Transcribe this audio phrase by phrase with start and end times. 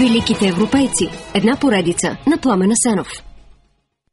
[0.00, 1.04] Великите европейци.
[1.34, 3.08] Една поредица на Пламена Сенов.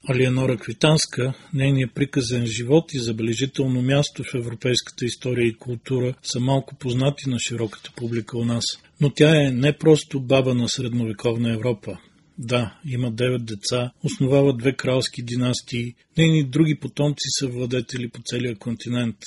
[0.09, 6.75] Алиенора Квитанска, нейният приказен живот и забележително място в европейската история и култура са малко
[6.75, 8.63] познати на широката публика у нас.
[9.01, 11.97] Но тя е не просто баба на средновековна Европа.
[12.37, 18.55] Да, има девет деца, основава две кралски династии, нейни други потомци са владетели по целия
[18.55, 19.17] континент.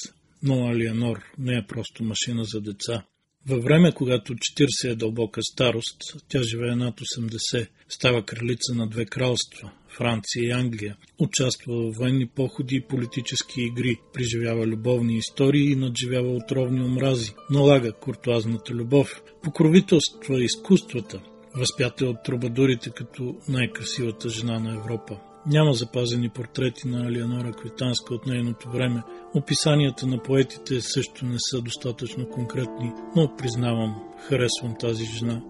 [0.43, 3.03] Но Алиенор не е просто машина за деца.
[3.49, 5.97] Във време, когато 40 е дълбока старост,
[6.29, 12.27] тя живее над 80, става кралица на две кралства– Франция и Англия, участва в военни
[12.27, 20.45] походи и политически игри, преживява любовни истории и надживява отровни омрази, налага куртуазната любов, покровителства
[20.45, 21.21] изкуствата,
[21.55, 25.19] възпята от трубадурите като най-красивата жена на Европа.
[25.47, 29.03] Няма запазени портрети на Алианора Квитанска от нейното време.
[29.35, 35.43] Описанията на поетите също не са достатъчно конкретни, но признавам, харесвам тази жена.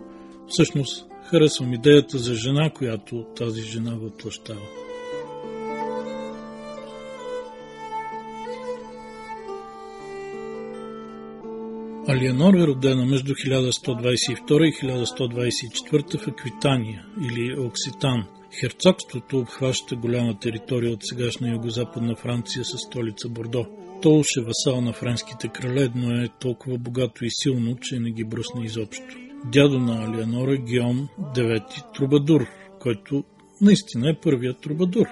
[0.48, 4.87] Всъщност, харесвам идеята за жена, която тази жена въплащава.
[12.08, 18.24] Алиенор е родена между 1122 и 1124 в Аквитания или Окситан–
[18.60, 23.66] Херцогството обхваща голяма територия от сегашна югозападна Франция със столица Бордо.
[24.02, 28.24] То е васал на френските крале, но е толкова богато и силно, че не ги
[28.24, 29.04] бръсна изобщо.
[29.44, 32.46] Дядо на Алианора Гиом, девети трубадур,
[32.80, 33.24] който
[33.60, 35.06] наистина е първият трубадур.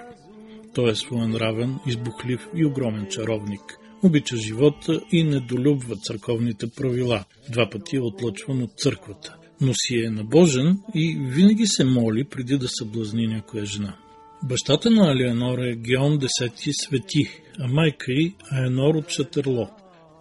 [0.75, 3.79] Той е своенравен, избухлив и огромен чаровник.
[4.03, 7.25] Обича живота и недолюбва църковните правила.
[7.49, 12.57] Два пъти е отлъчван от църквата но си е набожен и винаги се моли преди
[12.57, 13.95] да съблазни някоя жена.
[14.43, 19.69] Бащата на Алианора е Геон X свети, а майка й Аенор от Шатерло.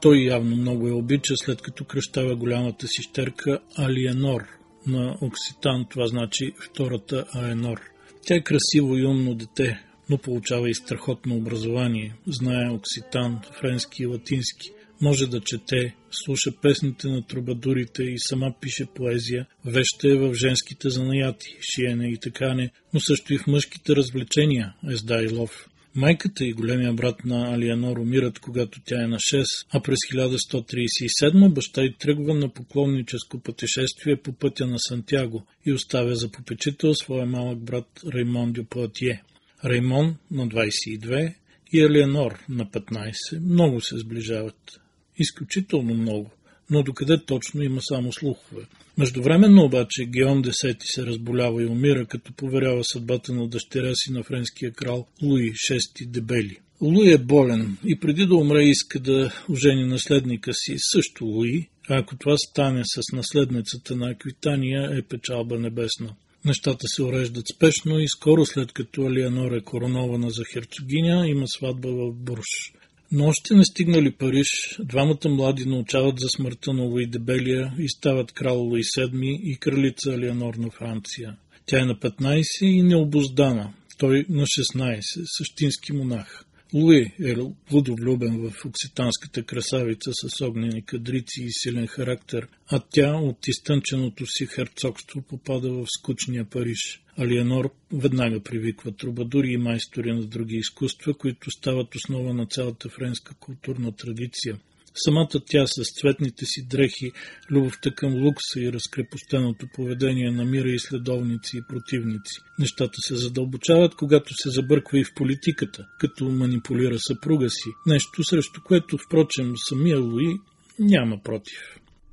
[0.02, 4.42] Той явно много я обича, след като кръщава голямата си щерка Алиенор.
[4.86, 7.80] На Окситан това значи втората Аенор.
[8.26, 12.14] Тя е красиво и умно дете, но получава и страхотно образование.
[12.26, 14.70] Знае окситан, френски и латински.
[15.00, 20.90] Може да чете, слуша песните на трубадурите и сама пише поезия, веща е в женските
[20.90, 25.68] занаяти, шиене и такане, но също и в мъжките развлечения, езда и лов.
[25.94, 31.52] Майката и големия брат на Алианор умират, когато тя е на 6, а през 1137
[31.52, 37.26] баща й тръгва на поклонническо пътешествие по пътя на Сантяго и оставя за попечител своя
[37.26, 39.22] малък брат Раймон Дю Пуатие.
[39.64, 41.34] Раймон на 22
[41.72, 44.80] и Алианор на 15 много се сближават
[45.18, 46.30] изключително много,
[46.70, 48.62] но докъде точно има само слухове.
[48.98, 54.22] Междувременно обаче Геон X се разболява и умира, като поверява съдбата на дъщеря си на
[54.22, 56.58] френския крал Луи VI Дебели.
[56.80, 61.98] Луи е болен и преди да умре иска да ожени наследника си, също Луи, а
[61.98, 66.14] ако това стане с наследницата на Аквитания, е печалба небесна.
[66.46, 71.88] Нещата се уреждат спешно и скоро след като Алианор е коронована за херцогиня, има сватба
[71.88, 72.72] в Бурш.
[73.12, 74.48] Но още не стигнали Париж,
[74.78, 80.12] двамата млади научават за смъртта на Луи Дебелия и стават крал Луи VII и кралица
[80.12, 81.36] Алианор на Франция.
[81.66, 85.00] Тя е на 15 и необоздана, той на 16,
[85.38, 86.44] същински монах.
[86.74, 87.36] Луи е
[87.70, 94.46] водовлюбен в окситанската красавица с огнени кадрици и силен характер, а тя от изтънченото си
[94.46, 97.02] херцогство попада в скучния Париж.
[97.18, 103.34] Алиенор веднага привиква трубадури и майстори на други изкуства, които стават основа на цялата френска
[103.34, 104.58] културна традиция.
[105.04, 107.12] Самата тя с цветните си дрехи,
[107.50, 112.40] любовта към лукса и разкрепостеното поведение намира и следовници и противници.
[112.58, 118.60] Нещата се задълбочават, когато се забърква и в политиката, като манипулира съпруга си, нещо срещу
[118.64, 120.34] което, впрочем, самия Луи
[120.78, 121.60] няма против.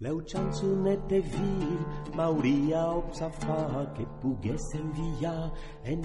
[0.04, 1.80] Leu canzunette vir,
[2.16, 3.88] Mauria обсафа,
[4.22, 5.52] pughesse invia,
[5.86, 5.98] e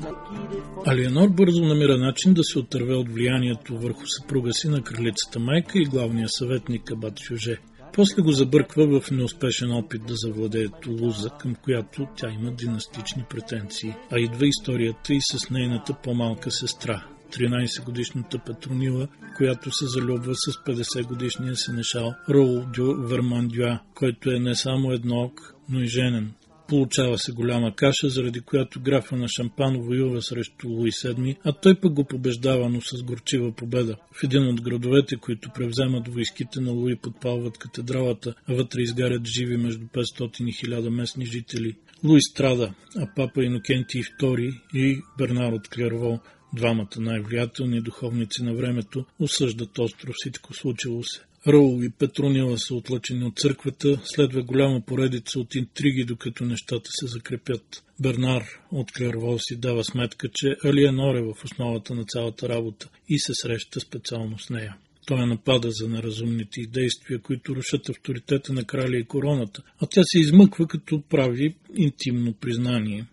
[0.87, 5.79] Алиенор бързо намира начин да се отърве от влиянието върху съпруга си на кралицата майка
[5.79, 7.59] и главния съветник Абат Фюже.
[7.93, 13.95] После го забърква в неуспешен опит да завладее Тулуза, към която тя има династични претенции.
[14.13, 21.57] А идва историята и с нейната по-малка сестра, 13-годишната Петронила, която се залюбва с 50-годишния
[21.57, 26.33] сенешал Роу Дю Вермандюа, който е не само едноок, но и женен.
[26.69, 31.81] Получава се голяма каша, заради която графа на Шампан воюва срещу Луи VII, а той
[31.81, 33.97] пък го побеждава, но с горчива победа.
[34.13, 39.57] В един от градовете, които превземат войските на Луи, подпалват катедралата, а вътре изгарят живи
[39.57, 41.77] между 500 и 1000 местни жители.
[42.05, 46.21] Луи страда, а папа Инокентий II и Бернар от Клерво
[46.53, 51.21] Двамата най-влиятелни духовници на времето осъждат остро всичко случило се.
[51.47, 57.07] Раул и Петронила са отлъчени от църквата, следва голяма поредица от интриги, докато нещата се
[57.07, 57.85] закрепят.
[58.01, 63.19] Бернар от Клервол си дава сметка, че Алиенор е в основата на цялата работа и
[63.19, 64.77] се среща специално с нея.
[65.07, 70.19] Той напада за неразумните действия, които рушат авторитета на краля и короната, а тя се
[70.19, 73.07] измъква като прави интимно признание.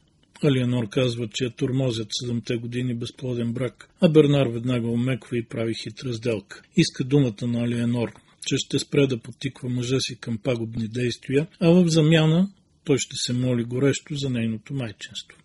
[0.45, 5.73] Алиенор казва, че я турмозят седемте години безплоден брак, а Бернар веднага омеква и прави
[5.83, 6.61] хитра сделка.
[6.77, 8.11] Иска думата на Алиенор,
[8.47, 12.49] че ще спре да потиква мъжа си към пагубни действия, а в замяна
[12.83, 15.37] той ще се моли горещо за нейното майчинство.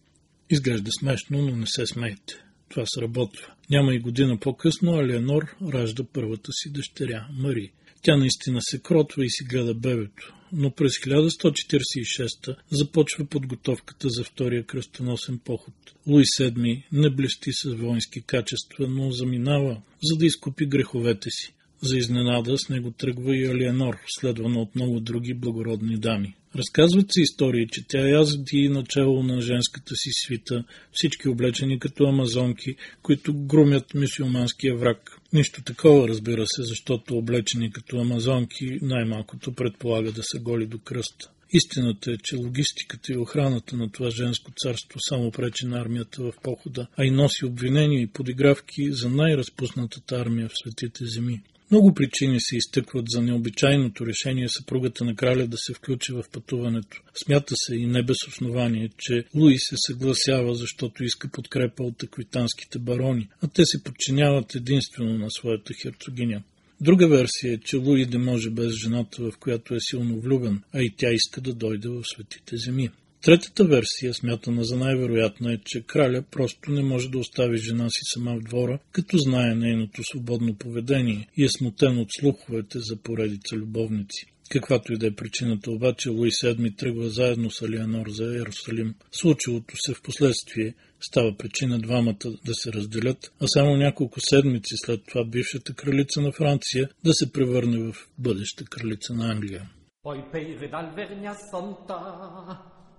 [0.51, 2.45] Изглежда смешно, но не се смейте.
[2.69, 3.47] Това сработва.
[3.71, 7.73] Няма и година по-късно Алиенор ражда първата си дъщеря, Мари.
[8.03, 14.67] Тя наистина се кротва и си гледа бебето, но през 1146 започва подготовката за втория
[14.67, 15.75] кръстоносен поход.
[16.07, 21.55] Луи VII не блести с воински качества, но заминава, за да изкупи греховете си.
[21.83, 26.35] За изненада с него тръгва и Алиенор, следвана от много други благородни дами.
[26.57, 32.77] Разказват се истории, че тя язди начало на женската си свита, всички облечени като амазонки,
[33.03, 35.19] които грумят мисиоманския враг.
[35.33, 41.31] Нищо такова, разбира се, защото облечени като амазонки най-малкото предполага да са голи до кръста.
[41.53, 46.33] Истината е, че логистиката и охраната на това женско царство само пречи на армията в
[46.43, 51.43] похода, а и носи обвинения и подигравки за най-разпуснатата армия в светите земи.
[51.71, 57.03] Много причини се изтъкват за необичайното решение съпругата на краля да се включи в пътуването.
[57.25, 62.79] Смята се и не без основание, че Луи се съгласява, защото иска подкрепа от аквитанските
[62.79, 66.43] барони, а те се подчиняват единствено на своята херцогиня.
[66.81, 70.83] Друга версия е, че Луи не може без жената, в която е силно влюбен, а
[70.83, 72.91] и тя иска да дойде в светите земи.
[73.23, 78.01] Третата версия, смятана за най-вероятна, е, че краля просто не може да остави жена си
[78.15, 83.57] сама в двора, като знае нейното свободно поведение и е смутен от слуховете за поредица
[83.57, 84.27] любовници.
[84.51, 88.95] Каквато и да е причината, обаче Луи VII тръгва заедно с Алианор за Иерусалим.
[89.13, 95.01] Случилото се в последствие става причина двамата да се разделят, а само няколко седмици след
[95.09, 99.71] това бившата кралица на Франция да се превърне в бъдеща кралица на Англия.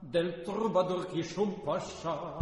[0.01, 2.37] del troubadour qui chumpasha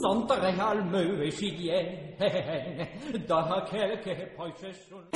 [0.00, 2.14] Santa real meu e sigien
[3.26, 5.08] da quel che poi c'è sul